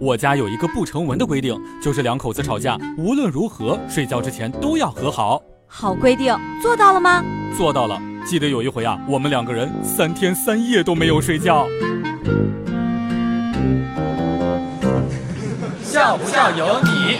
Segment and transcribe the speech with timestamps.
[0.00, 5.42] 我家有一个不成文的规定，就是两口子吵架，无论如何睡觉之前都要和好。
[5.66, 7.24] 好规定，做到了吗？
[7.56, 8.00] 做到了。
[8.24, 11.66] 记得有一回啊，我们两个人三天三夜都没有睡觉。
[15.82, 17.18] 笑不笑由你。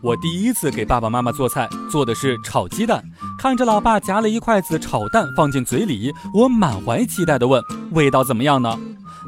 [0.00, 3.02] 我第一次给爸爸妈妈做菜，做的是炒鸡蛋。
[3.38, 7.62] 看着老爸夹了一筷子炒蛋放进嘴里，我满怀期待的问
[7.92, 8.78] ：“味道怎么样呢？”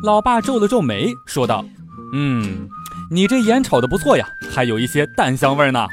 [0.03, 1.65] 老爸皱了皱眉，说道
[2.13, 2.69] ：“嗯，
[3.11, 5.87] 你这盐炒的不错呀，还有一些蛋香味儿呢。”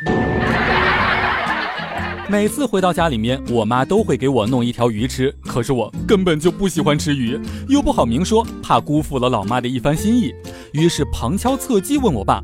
[2.28, 7.40] 每次回到家里面，我妈都会给我弄一条鱼吃，可是我根本就不喜欢吃鱼，
[7.70, 10.34] 又不好明说，怕辜负了老妈的一番心意，
[10.74, 12.42] 于是旁敲侧击问我爸：“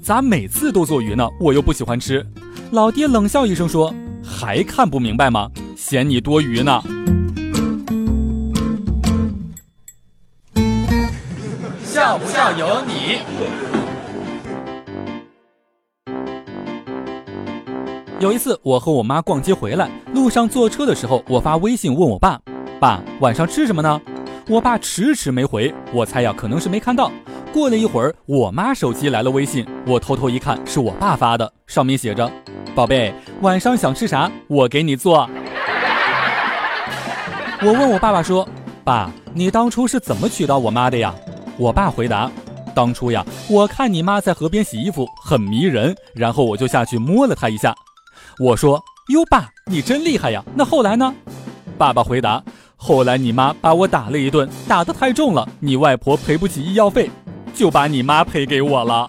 [0.00, 1.28] 咋每次都做鱼呢？
[1.38, 2.26] 我又不喜欢吃。”
[2.72, 3.94] 老爹冷笑一声说
[4.24, 5.50] ：“还看不明白吗？
[5.76, 6.82] 嫌你多余呢。”
[12.12, 13.20] 笑不笑由你。
[18.20, 22.38] 有一次，我和我妈逛街回来，路上坐车的时候，我发微信问我爸
[22.78, 23.98] ：“爸，晚上吃什么呢？”
[24.46, 27.10] 我爸迟迟没回，我猜呀，可能是没看到。
[27.50, 32.30] 过了一会儿，我妈手机来了微信，我偷偷一看，是我爸发的，上面写着
[32.76, 34.30] ：“宝贝，晚上想吃啥？
[34.48, 35.26] 我给你做。”
[37.64, 38.46] 我问我爸爸说
[38.84, 41.14] ：“爸，你当初是怎么娶到我妈的呀？”
[41.62, 42.28] 我爸回答
[42.74, 47.72] ：“当初呀，我看你妈在河边洗衣服，很迷人，然后我就下去摸了她一下。”
[48.40, 48.82] 我说
[49.14, 50.44] ：“哟，爸，你真厉害呀！
[50.56, 51.14] 那后来呢？”
[51.78, 52.42] 爸爸回答
[52.74, 57.08] ：“后来你妈把我打了一顿，打得太重了，你外婆赔不起医药费，
[57.54, 59.08] 就把你妈赔给我了。”